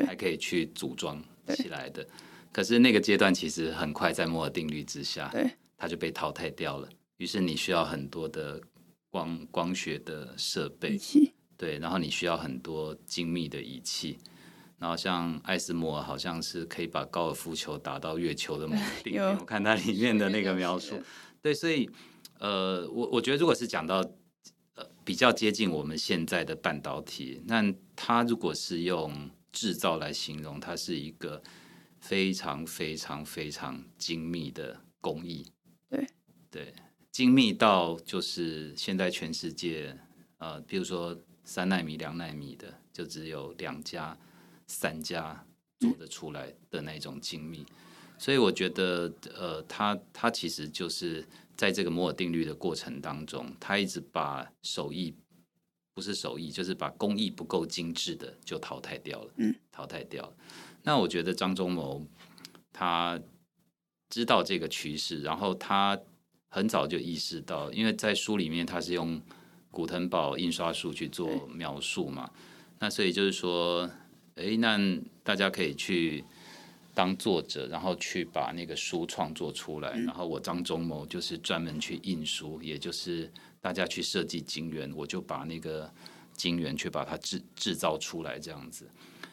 [0.07, 1.23] 还可以去组装
[1.55, 2.07] 起来的。
[2.51, 5.33] 可是那个阶段其实很快在摩尔定律之下，
[5.77, 6.89] 它就被淘汰掉了。
[7.17, 8.61] 于是你需要很多的
[9.11, 10.99] 光光学的设备，
[11.57, 14.19] 对，然后你需要很多精密的仪器。
[14.79, 21.01] 然后像艾斯摩尔好像是可以把高尔夫球打到月球的某个定 点，我看它里面的那个描述。
[21.41, 21.89] 对，所以
[22.41, 23.99] 呃，我我觉得如果是讲到
[24.75, 31.43] 呃比较接近我们现在的半导体，那它如果是用制造来形容，它是一个
[32.01, 35.47] 非常非常非常精密的工艺。
[35.89, 36.07] 对
[36.51, 36.75] 对，
[37.11, 39.97] 精密到就是现在全世界
[40.39, 44.19] 呃，比如说三纳米、两纳米的，就只有两家。
[44.69, 45.45] 三家
[45.81, 47.67] 做得出来的那种精密，
[48.17, 55.15] 所以我觉得，呃，它它其实就是在这个摩尔定律的过程当中，它一直把手艺
[55.95, 60.33] 不是手艺，就是把工艺不够精致的就淘汰掉了，嗯，淘汰掉了。
[60.83, 62.05] 那我觉得张忠谋
[62.73, 63.21] 他
[64.11, 65.99] 知道这个趋势，然后他
[66.51, 69.21] 很早就意识到，因为在书里面他是用
[69.71, 72.31] 古腾堡印刷术去做描述嘛，
[72.79, 73.91] 那所以就是说。
[74.37, 74.79] 诶，那
[75.23, 76.25] 大家可以去
[76.95, 79.91] 当作者，然后去把那个书创作出来。
[79.91, 83.31] 然后我张忠谋就是专门去印书，也就是
[83.63, 85.91] 大家去设计晶圆，我就把那个
[86.35, 88.87] 晶圆去把它制制造出来这样子。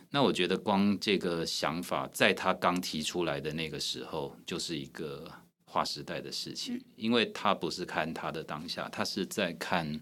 [0.09, 5.29] 那我觉得光这个想法，在他刚提出来的那个时候，就是一个
[5.65, 9.99] 划时代的事情，因为他不是看他的当下，他是在看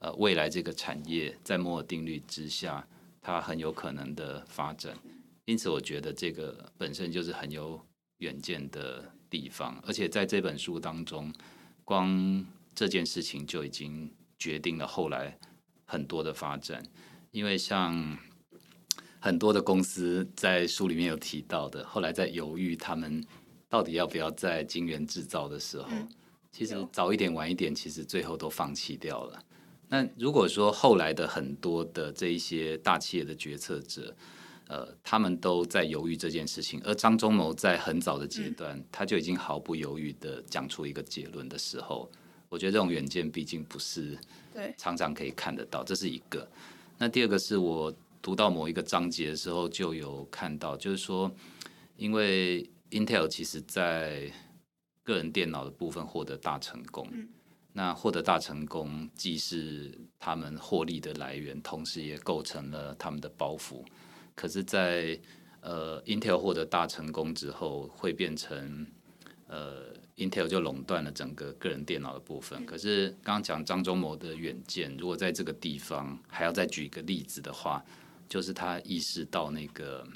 [0.00, 2.86] 呃未来这个产业在摩尔定律之下。
[3.24, 4.98] 它很有可能的发展，
[5.44, 7.80] 因此我觉得这个本身就是很有
[8.18, 11.32] 远见的地方，而且在这本书当中，
[11.84, 12.44] 光
[12.74, 15.38] 这件事情就已经决定了后来
[15.84, 16.82] 很多的发展。
[17.30, 18.18] 因为像
[19.20, 23.24] 很多的公司在书里面有提到的，后来在犹豫他们
[23.68, 25.88] 到底要不要在晶圆制造的时候，
[26.50, 29.42] 其实早一点晚一点，其实最后都放弃掉了。
[29.88, 34.14] 那如果说后来的很多的这一些大企业的决策者，
[34.68, 42.10] 呃，他们都在犹豫这件事情，而张忠谋在很早的阶段，嗯，他就已经毫不犹豫的讲出一个结论的时候，
[42.52, 44.18] 我觉得这种远见毕竟不是
[44.52, 46.46] 对常常可以看得到，这是一个。
[46.98, 51.34] 那第二个是我读到某一个章节的时候就有看到，就是说，
[51.96, 54.30] 因为 Intel 其实在
[55.02, 57.08] 个人电脑的部分获得大成功。
[57.10, 57.26] 嗯
[57.74, 63.82] 那获得大成功，既是他们获利的来源，同时也构成了他们的包袱。
[64.34, 65.20] 可是在，在
[65.62, 68.86] 呃，Intel 获得大成功之后，会变成
[69.46, 72.64] 呃，Intel 就垄断了整个个人电脑的部分。
[72.66, 77.84] 可是刚刚讲张忠谋的远见，如果在这个地方还要再举一个例子的话，
[78.28, 80.06] 就是他意识到那个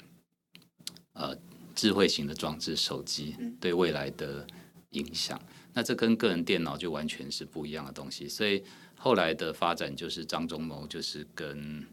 [1.13, 1.37] 呃，
[1.75, 4.45] 智慧型的装置手机对未来的
[4.91, 5.39] 影响。
[5.73, 8.63] 那这跟个人电脑就完全是不一样的东西，所以
[8.97, 11.85] 后来的发展就是张忠谋就是跟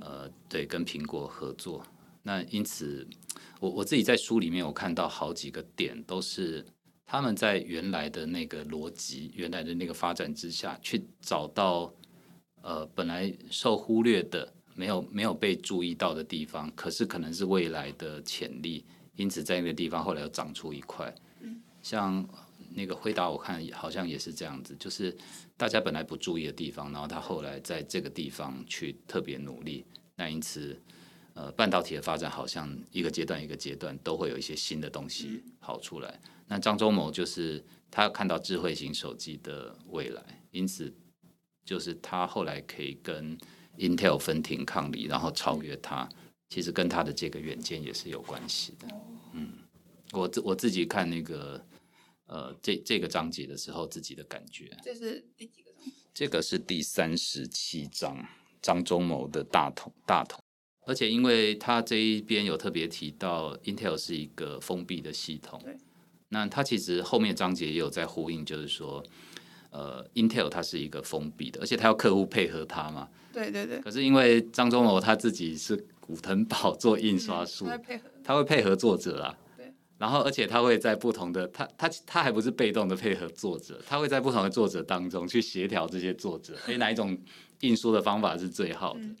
[0.00, 1.86] 呃对跟苹果合作。
[2.24, 3.06] 那因此
[3.60, 6.64] 我我自己在书里面我看到好几个点，都是
[7.12, 11.92] 他们在原来的那个逻辑、原来的那个发展之下去找到
[12.62, 18.86] 呃本来受忽略的、没有没有被注意到的地方，可是可能是未来的潜力。
[19.16, 21.14] 因此在那个地方后来又长出一块，
[21.82, 22.26] 像。
[22.74, 25.14] 那个回答，我看好像也是这样子，就是
[25.58, 29.84] 大家本来不注意的地方，然后他后来在这个地方去特别努力，
[30.16, 30.80] 那因此，
[31.34, 36.20] 呃，半导体的发展好像一个阶段一个阶段都会有一些新的东西跑出来。
[36.46, 40.92] 那张忠谋就是他看到智慧型手机的未来，因此
[41.64, 43.36] 就是他后来可以跟
[43.78, 46.08] Intel 分庭抗礼，然后超越他，
[46.48, 48.88] 其实跟他的这个远见也是有关系的。
[49.32, 49.52] 嗯，
[50.12, 51.64] 我自我自己看那个。
[52.26, 54.74] 呃，这这个章节的时候，自己的感觉。
[54.82, 55.92] 这是第几个章？
[56.14, 58.26] 这个是第三十七章，
[58.62, 60.41] 张忠谋的大同大同。
[60.84, 65.60] 而且，因为他这一边有特别提到，Intel 是一个封闭的系统。
[65.64, 65.76] 对。
[66.28, 69.02] 那他其实后面章节也有在呼应，就是说，
[69.70, 73.08] 呃，Intel 它是一个封闭的，而且他要客户配合他嘛。
[73.32, 73.80] 对对对。
[73.80, 79.36] 可是因为张忠谋他自己是古腾堡 做印刷术，嗯，他会配合，作者啊。
[79.98, 87.16] 然后，而且他会在不同的他他他还不是被动的配合作者，他会在不同的作者当中去协调这些作者，所以哪一种
[87.60, 89.00] 印书的方法是最好的？
[89.00, 89.16] 嗯、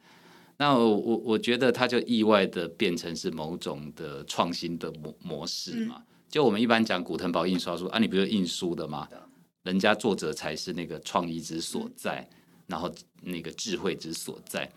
[0.62, 9.08] 那我我我觉得它就意外的变成是某种的创新的模模式嘛，就我们一般讲古腾堡印刷术啊，你不是印书的吗？
[9.64, 12.24] 人家作者才是那个创意之所在，
[12.68, 12.88] 然后
[13.22, 14.70] 那个智慧之所在。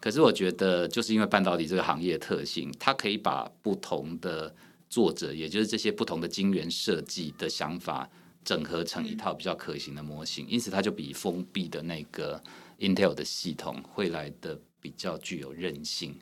[0.00, 4.54] 可是我觉得，就是因为半导体这个行业特性，它可以把不同的
[4.88, 8.08] 作者，也就是这些不同的晶圆设计的想法，
[8.44, 12.40] 整合成一套比较可行的模型，因此它就比封闭的那个
[12.78, 16.14] Intel 的系统会来的比较具有韧性，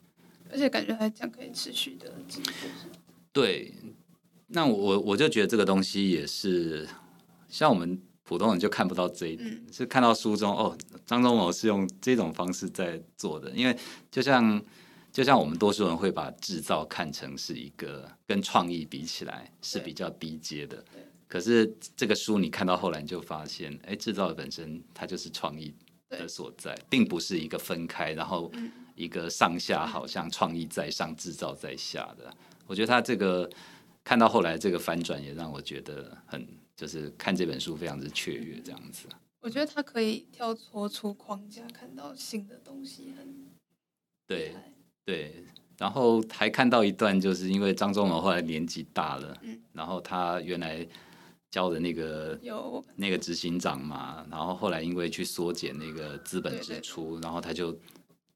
[0.53, 2.51] 而且感觉来讲可以持续的进步。
[3.33, 3.75] 对，
[4.47, 6.87] 那我我就觉得这个东西也是
[7.49, 8.01] 像我们。
[8.23, 13.51] 普通人就看不到这一点，嗯、是看到书中哦，张忠谋是用这种方式在做的。
[13.51, 13.77] 因为
[14.09, 14.65] 就像
[15.13, 20.85] 就像我们多数人会把制造看成是一个跟创意比起来是比较低阶的，
[21.27, 25.75] 可是这个书你看到后来你就发现，哎，制造的本身它就是创意
[26.11, 28.53] 的所在，并不是一个分开，然后
[28.95, 32.31] 一个上下好像创意在上，制造在下的。
[32.67, 33.49] 我觉得他这个
[34.05, 36.47] 看到后来这个翻转也让我觉得很。
[36.77, 39.07] 就是看这本书非常之雀跃，这样子。
[39.41, 43.51] 我觉得他可以跳脱出框架，看到新的东西，很
[44.27, 44.55] 对
[45.05, 45.45] 对。
[45.77, 50.87] 然后还看到一段，就是因为张忠谋后来年纪大了，嗯，然后他原来
[51.51, 57.79] 教的那个有那个执行长嘛，然后后来因为去缩减那个资本支出，然后他就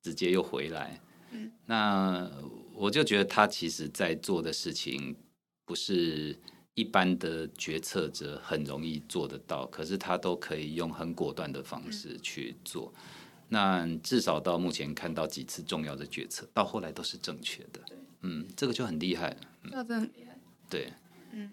[0.02, 1.00] 直接又回来。
[1.30, 2.30] 嗯，那
[2.74, 5.16] 我就觉得他其实在做的事情
[5.64, 6.38] 不是。
[6.76, 12.92] 一般的决策者很容易做得到，可是他都可以用很果断的方式去做。
[12.96, 13.00] 嗯、
[13.48, 17.80] 那至少到目前看到几次重要的决策，到后来都是正确的。
[17.86, 19.36] 对嗯，这个就很厉害。
[19.62, 20.36] 那真的很厉害。
[20.68, 20.92] 对，
[21.30, 21.48] 嗯，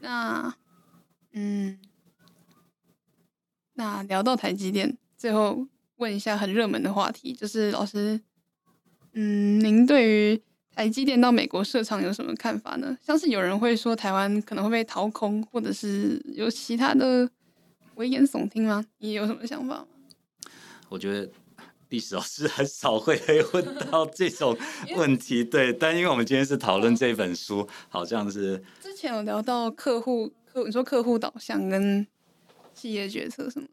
[0.00, 0.54] 那，
[1.32, 1.78] 嗯，
[3.74, 8.20] 那聊到台积电，最后问一下很热门的话题，就是老师，
[9.12, 10.42] 嗯，您对于
[10.74, 12.96] 台积电到美国设厂有什么看法呢？
[13.02, 17.28] 像是有人会说台湾可能会被掏空，或者是有其他的
[17.96, 18.84] 危言耸听吗？
[18.98, 19.86] 你有什么想法吗？
[20.88, 21.30] 我觉得
[21.90, 23.20] 历史老师很少会
[23.52, 24.56] 问到这种
[24.96, 25.72] 问题，对。
[25.72, 32.06] 但因为我们今天是讨论这本书，好像是之前有聊到客户客，你说客户导向跟
[32.74, 33.68] 企业决策什么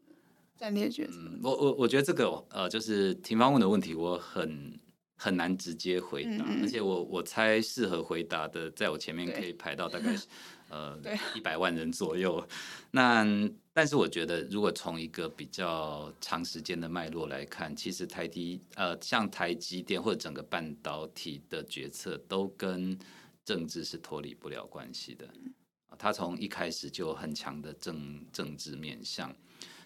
[0.56, 1.14] 战略决策。
[1.16, 4.78] 嗯，我我我觉得这个呃，就是庭芳问的问题，我很。
[5.18, 10.14] 很难直接回答，嗯嗯，而且我我猜适合回答的，在我前面可以排到大概
[11.02, 12.46] 对呃一百万人左右。
[12.90, 13.26] 那
[13.72, 22.98] 但是我觉得，如果从一个比较长时间的脉络来看，其实台积呃像台积电或者整个半导体的决策，都跟
[23.42, 25.26] 政治是脱离不了关系的。
[25.98, 29.34] 他从一开始就很强的政政治面向，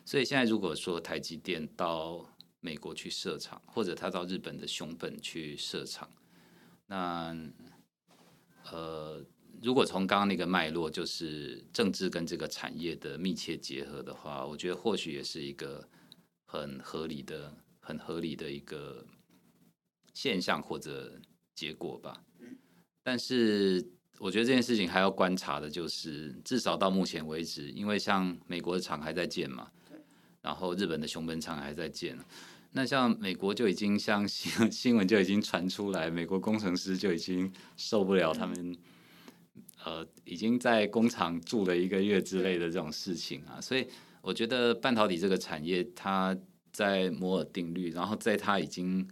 [0.04, 2.26] 所以现在如果说台积电到
[2.60, 6.10] 美国去设厂，或者他到日本的熊本去设厂，
[6.86, 7.34] 那
[8.70, 9.24] 呃，
[9.62, 15.88] 如果从刚刚那个脉络，就是政治跟这个产业的密切结合的话，我觉得或许也是一个
[16.46, 19.06] 很合理的、很合理的一个
[20.12, 21.18] 现象或者
[21.54, 22.22] 结果吧。
[23.02, 23.82] 但是
[24.20, 29.66] 我觉得这件事情还要观察的，就是至少到目前为止，因为像美国的厂还在建嘛。
[30.42, 32.18] 然后日本的熊本厂还在建，
[32.72, 38.76] 那像美国就已经像新 新闻就已经传出来，美国工程师就已经受不了他们，
[39.84, 43.60] 呃，已经在工厂住了一个月之类的这种事情啊。
[43.60, 43.86] 所以
[44.22, 46.36] 我觉得半导体这个产业，它
[46.72, 49.06] 在摩尔定律，然后在它已经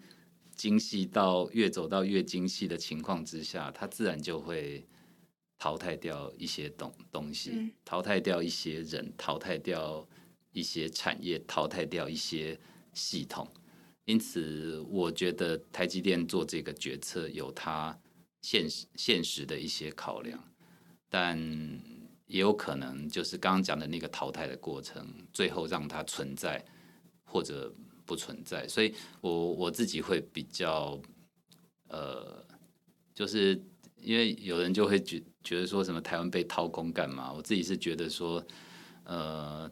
[0.54, 4.86] 精细到越走到越精细的情况之下，它自然就会
[5.58, 10.08] 淘汰掉一些东东西，淘汰掉一些人，淘汰掉。
[10.50, 12.58] 一些产业淘汰掉一些
[12.92, 13.46] 系统，
[14.06, 17.96] 因此我觉得台积电做这个决策有它
[18.40, 20.42] 现实现实的一些考量，
[21.08, 21.38] 但
[22.26, 26.64] 也有可能就是刚刚讲的那个淘汰的过程，最后让它存在
[27.22, 27.72] 或者
[28.04, 28.66] 不存在。
[28.66, 31.00] 所以我我自己会比较，
[31.88, 32.44] 呃，
[33.14, 33.62] 就是
[34.02, 37.32] 因为有人就会觉觉得说什么台湾被掏空干嘛？
[37.32, 38.44] 我自己是觉得说，
[39.04, 39.70] 呃。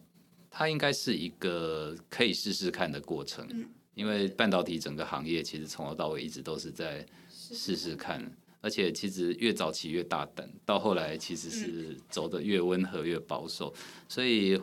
[0.58, 8.24] 它应该是一个可以试试看的过程，嗯、因为半导体整个行业其实从头到尾一直都是在试试看，
[8.62, 14.58] 而且其实越早期越大胆，到后来其实是走的越温和越保守，嗯、所以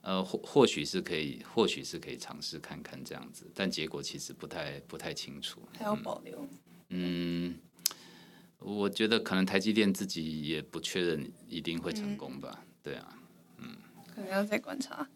[0.00, 6.44] 呃或或许是可以，或许是可以尝试看看这样子，但结果其实不太不太清楚，还要保留。
[6.88, 7.56] 嗯，
[8.60, 13.18] 我觉得可能台积电自己也不确认一定会成功吧，嗯、对啊，
[13.58, 13.76] 嗯，
[14.14, 15.08] 可能要再观察。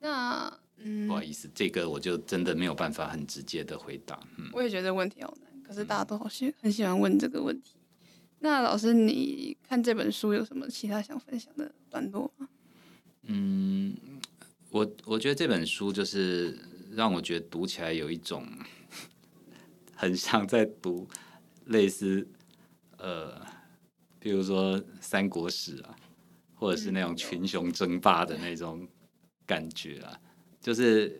[0.00, 4.18] 那嗯，不好意思，这个我就真的没有办法很直接的回答。
[4.38, 7.76] 嗯，我也觉得问题好难，可是大家都好喜很喜欢问这个问题。
[8.40, 12.48] 那老师，你看这本书有什么其他想分享的段落吗？
[13.24, 13.94] 嗯，
[14.70, 16.58] 我我觉得这本书就是
[16.90, 18.46] 让我觉得读起来有一种
[19.94, 21.06] 很像在读
[21.66, 22.26] 类似
[23.00, 23.40] 呃，
[24.18, 25.96] 比如说三国史啊，
[26.54, 28.86] 或者是那种群雄争霸的那种
[29.46, 30.20] 感觉啊，
[30.60, 31.18] 就是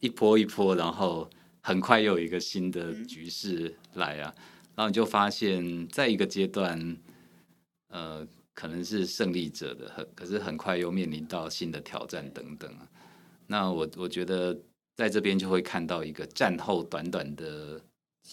[0.00, 1.28] 一波一波，然后
[1.62, 4.34] 很快又有一个新的局势来啊。
[4.74, 6.98] 然后你就发现，在一个阶段，
[7.88, 12.86] 呃，可能是胜利者的，很可是很快又面临到新的挑战等等啊。
[13.46, 14.54] 那我我觉得
[14.94, 17.80] 在这边就会看到一个战后短短的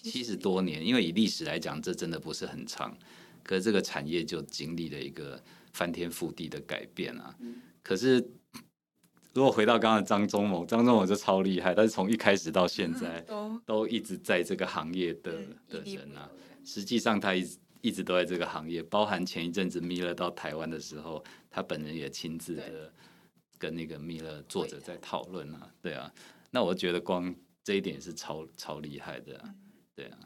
[0.02, 2.98] 七十多年，因为以历史来讲，这真的不是很长，
[3.44, 5.42] 可是这个产业就经历了一个
[5.72, 7.36] 翻天覆地的改变啊。
[7.84, 8.20] 可是
[9.34, 15.34] 如果回到刚刚张忠谋，张忠谋就超厉害，但是从一开始到现在都都一直在这个行业的
[15.70, 16.30] 的人啊，
[16.66, 22.92] 实际上他一直一直都在这个行业，包含前一阵子米勒到台湾的时候，他本人也亲自的
[23.58, 26.12] 跟那个米勒作者在讨论啊，对啊，
[26.50, 27.34] 那我觉得光
[27.64, 29.54] 这一点是超超厉害的啊，
[29.96, 30.18] 对啊，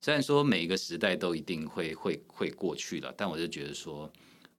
[0.00, 4.10] 虽然说每一个时代都一定会会会过去了，但我就觉得说。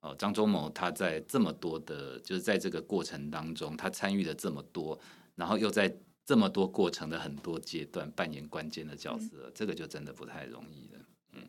[0.06, 5.00] 哦，张忠谋他在这么多的，就是在这个过程当中，他参与了这么多，
[5.34, 11.00] 然后又在这么多过程的很多阶段扮演关键的角色，嗯、这个就真的不太容易了。
[11.32, 11.42] 嗯，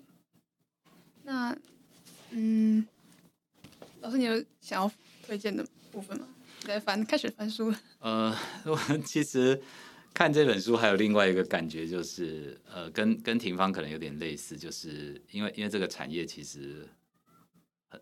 [1.24, 1.58] 那
[2.30, 2.86] 嗯，
[4.00, 4.88] 老师，你有想要
[5.26, 6.24] 推荐的部分吗？
[6.68, 7.80] 来翻，开始翻书了。
[7.98, 8.32] 呃，
[8.66, 9.60] 我其实
[10.14, 16.88] 看这本书还有另外一个感觉，就是呃，跟跟廷芳可能有点类似，就是因为因为这个产业其实。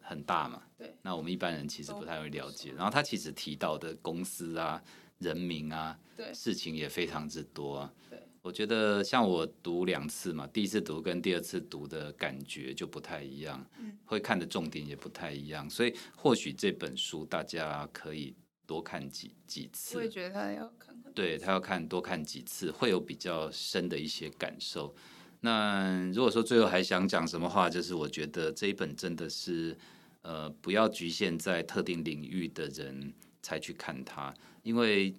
[0.00, 2.72] 很大嘛，对，那我们一般人其实不太会了解。
[2.72, 4.82] 然后他其实提到的公司啊、
[5.18, 7.92] 人名啊，对，事情也非常之多啊。
[8.08, 15.68] 对，我觉得像我读两次嘛，第一次读跟第二次读的感觉就不太一样，嗯，会看的重点也不太一样。
[15.68, 18.34] 所以或许这本书大家可以
[18.64, 19.98] 多看几几次。
[19.98, 24.94] 我也觉得他要看看，对，他要看多看几次，会有比较深的一些感受。
[25.40, 29.76] 那如果说最后还想讲什么话，就是我觉得这一本真的是，
[30.22, 34.32] 呃，不要局限在特定领域的人才去看它，
[34.62, 35.14] 因为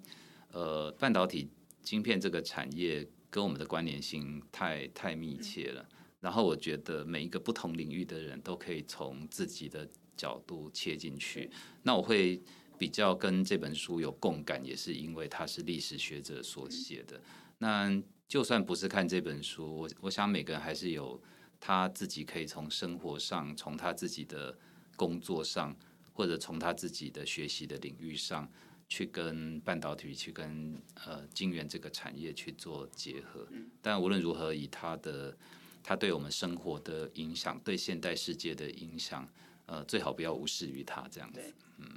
[0.51, 1.49] 呃，半导体
[1.81, 5.85] 晶片这个产业跟我们的关联性太太密切了。
[6.21, 9.85] 然后我觉得每一个不同领域的人都可以从自己的
[10.15, 11.51] 角度切进去。
[11.81, 12.41] 那我会
[12.77, 17.21] 比较跟这本书有共感，也是因为他是历史学者所写的。
[17.59, 21.21] 那就算不是看这本书，我我想每个人还是有
[21.59, 24.57] 他自己可以从生活上、从他自己的
[24.95, 25.75] 工作上，
[26.11, 28.51] 或者从他自己的学习的领域上
[28.89, 33.47] 去跟半导体、去跟呃晶圆这个产业去做结合。
[33.81, 35.37] 但无论如何，以他的
[35.83, 39.27] 他对我们生活的影响、对现代世界的影响，
[39.67, 41.53] 呃，最好不要无视于他这样子。
[41.77, 41.87] 嗯。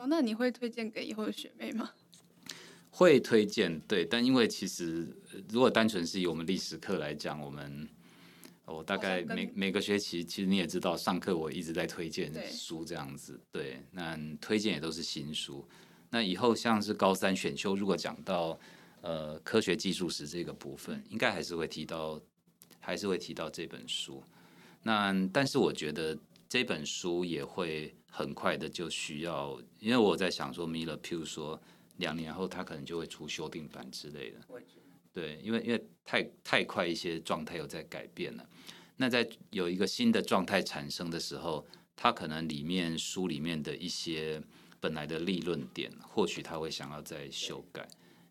[0.00, 1.90] 哦，那你会推荐给以后的学妹吗？
[2.90, 5.06] 会推荐，对，但因为其实
[5.50, 7.86] 如果单纯是以我们历史课来讲，我们
[8.64, 15.62] 我大概每每个学期，其实你也知道，上课我一直在推荐书这样子，对，对，那推荐也都是新书。
[16.08, 18.58] 那以后像是高三选修，如果讲到
[19.02, 22.18] 呃科学技术史这个部分，应该还是会提到，
[22.80, 24.22] 还是会提到这本书。
[24.82, 31.58] 那但是我觉得这本书也会很快的就需要，因为我在想说，米勒，譬如说。
[31.96, 34.40] 两年后，他可能就会出修订版之类的。
[35.12, 38.48] 对，因为因为太太快，一些状态又在改变了。
[38.96, 44.42] 那在有一个新的状态产生的时候，他可能里面书里面的一些
[44.80, 47.86] 本来的立论点，或许他会想要再修改。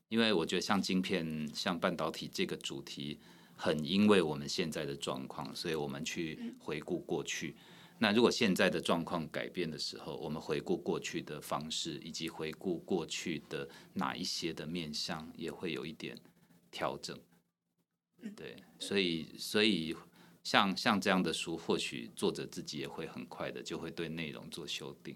[0.07, 3.19] 因为我觉得像晶片、像半导体这个主题，
[3.55, 7.55] 很因为我们现在的状况，所以我们去回顾过去。
[8.01, 16.17] 那如果现在的状况改变的时候，我们回顾过去的方式，以及回顾过去的哪一些的面向，也会有一点
[16.71, 17.19] 调整。
[18.37, 19.95] 对，所以所以
[20.43, 25.15] 像像这样的书，或许作者自己也会很快的就会对内容做修订。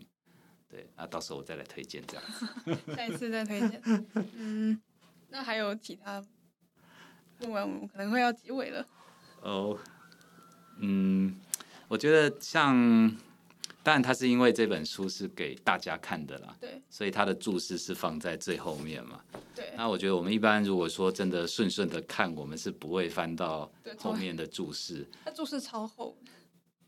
[0.68, 2.24] 对，那到时候我再来推荐这样。
[2.96, 3.82] 下一次再推荐。
[4.36, 4.82] 嗯，
[5.30, 6.26] 那还有其他？
[7.40, 8.88] 问完我们可能会要结尾了。
[9.42, 9.80] 哦，
[10.80, 11.40] 嗯。
[11.94, 12.76] 我觉得像，
[13.84, 19.22] 当然他是因为这本书是给大家看的啦，对，所以他的注释是放在最后面嘛，
[19.54, 19.72] 对。
[19.78, 25.08] 那我觉得我们一般如果说真的顺顺的看，我们是不会翻到后面的注释。
[25.24, 26.18] 他注释超厚。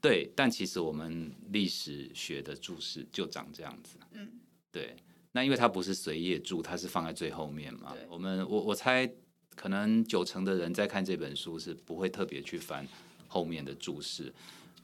[0.01, 4.27] 对，但其实我们历史学的注释就长这样子，嗯，
[4.71, 4.95] 对。
[5.33, 7.95] 那因为它不是随页注，它是放在最后面嘛。
[8.09, 9.07] 我们我我猜，
[9.55, 12.87] 可能九成的人在看这本书是不会特别去翻
[13.27, 14.33] 后面的注释。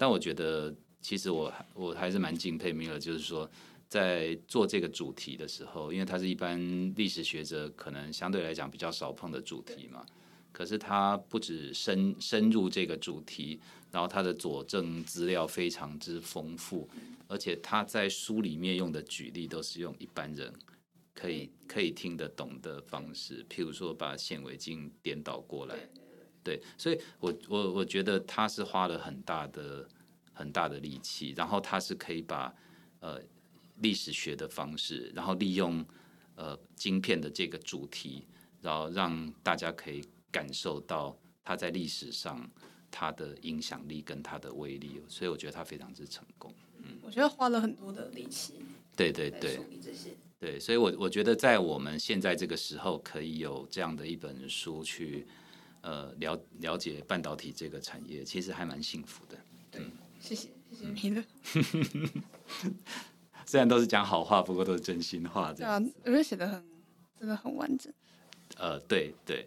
[0.01, 3.47] 但我觉得其实我我还是蛮敬佩 Miller，就是说
[3.87, 6.59] 在做这个主题的时候，因为他是一般
[6.95, 10.03] 历史学者可能相对来讲比较少碰的主题嘛。
[10.51, 13.59] 可是他不止深深入这个主题，
[13.91, 16.89] 然后他的佐证资料非常之丰富，
[17.27, 20.51] 而且他在书里面用的举例都是用一般人
[21.13, 25.75] 可以可以听得懂的方式，譬如说把显微镜颠倒过来，
[26.43, 29.87] 对，所以我我我觉得他是花了很大的
[30.33, 32.53] 很大的力气，然后他是可以把
[32.99, 33.21] 呃
[33.77, 35.85] 历史学的方式，然后利用
[36.35, 38.25] 呃晶片的这个主题，
[38.61, 40.03] 然后让大家可以。
[40.33, 41.13] 感受到
[41.43, 42.49] 他在历史上
[42.89, 46.55] 他的影响力跟他的威力，所以我觉得他非常之成功。
[46.77, 48.53] 嗯，我觉得花了很多的力气。
[48.95, 49.59] 对对对，
[50.39, 55.27] 对，所以我我觉得在我们现在这个时候，可以有这样的一本书去
[55.81, 59.37] 呃了了解半导体这个产业，其实还蛮幸福的。
[59.69, 59.81] 对，
[60.19, 61.23] 谢谢谢谢你的。
[63.45, 65.51] 虽然都是讲好话，不过都是真心话。
[65.53, 66.63] 对啊，我觉得写的很
[67.19, 67.93] 真的很完整。
[68.57, 69.45] 呃，对对。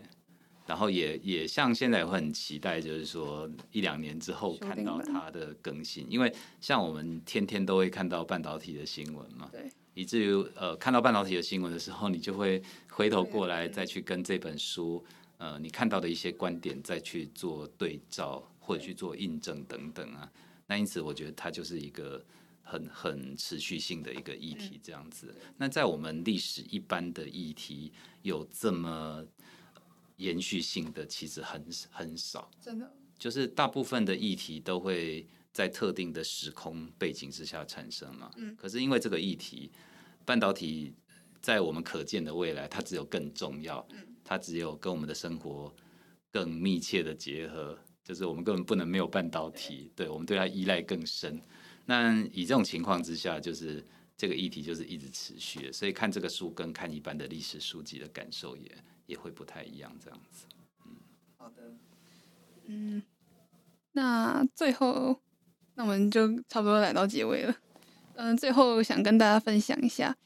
[0.67, 15.05] 然后也也像现在会很期待，就是说一两年之后看到它的更新，因为像我们天天都会看到半导体的新闻嘛，对，以至于呃看到半导体的新闻的时候，你就会回头过来再去跟这本书
[15.45, 20.31] 呃你看到的一些观点再去做对照或者去做印证等等啊。
[20.67, 22.25] 那因此我觉得它就是一个
[22.63, 25.35] 很很持续性的一个议题这样子。
[25.59, 27.93] 那在我们历史一般的议题
[28.23, 29.25] 有这么。
[30.19, 32.89] 延续性的其实很很少，真的，
[33.19, 38.31] 就是大部分的议题都会在特定的时空背景之下产生嘛。
[38.37, 39.73] 嗯，可是因为这个议题，
[40.25, 40.95] 半导体
[41.43, 43.85] 在我们可见的未来，它只有更重要，
[44.25, 45.73] 它只有跟我们的生活
[46.33, 51.41] 更密切的结合，就是我们根本不能没有半导体，对，我们对它依赖更深。
[51.85, 53.85] 那以这种情况之下，就是
[54.17, 58.71] 这个议题就是一直持续的，所以看这个书跟看一般的历史书籍的感受也。
[59.07, 60.47] 也会不太一样，这样子。
[60.87, 60.97] 嗯，
[61.37, 61.75] 好的。
[62.65, 63.03] 嗯，
[63.93, 65.21] 那最后，
[65.75, 67.55] 那我们就差不多来到结尾了。
[68.15, 70.17] 嗯，最后想跟大家分享一下，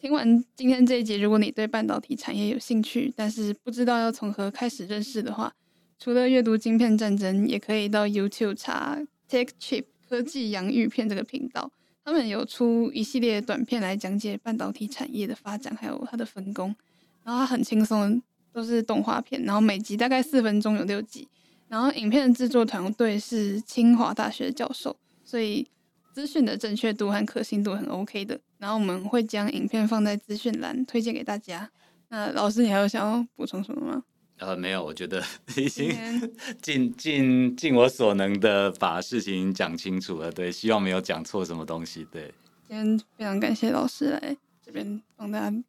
[0.00, 5.52] 听完今天这一集，如果你对半导体产业有兴趣，但是不知道要从何开始认识的话，
[5.98, 8.98] 除了阅读《晶片战争》，也可以到 YouTube 查
[9.28, 11.70] Tech Chip 科技洋芋片这个频道，
[12.02, 16.74] 他们有出一系列短片来讲解半导体产业的发展，还有它的分工。
[17.22, 18.22] 然后它很轻松，
[18.54, 21.28] 都是动画片，然后每集大概四分钟，有六集。
[21.68, 25.68] 然后影片的制作团队是清华大学教授，所以
[26.14, 28.40] 资讯的正确度和可信度很 OK 的。
[28.60, 31.68] 然后我们会将影片放在资讯栏推荐给大家。
[32.10, 34.04] 那老师，你还有想要补充什么吗？
[34.36, 35.22] 呃，没有，我觉得
[35.56, 35.90] 已经
[36.62, 40.30] 尽尽尽我所能的把事情讲清楚了。
[40.30, 42.06] 对，希望没有讲错什么东西。
[42.12, 42.32] 对，
[42.68, 45.64] 今天非常感谢老师来这边帮大家。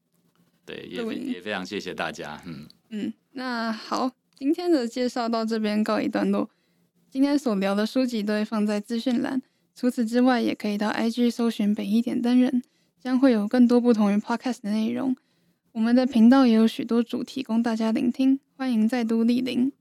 [0.66, 2.42] 对，也也非常谢谢大家。
[2.46, 6.50] 嗯嗯，那好，今天的介绍到这边告一段落。
[7.10, 9.42] 今天所聊的书籍都会放在资讯栏，
[9.76, 12.64] 除此之外，也可以到 IG 搜寻北一点灯人，
[13.02, 15.16] 将会有更多不同于 Podcast 的内容。
[15.72, 19.72] 我们的频道也有许多主题供大家聆听，欢迎再度莅临。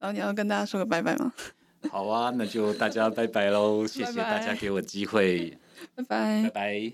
[0.00, 1.32] 然后你要跟大家说个拜拜吗？
[1.90, 3.86] 好啊，那就大家拜拜喽！
[3.86, 5.56] 谢谢大家给我机会，
[5.94, 6.92] 拜拜，拜拜。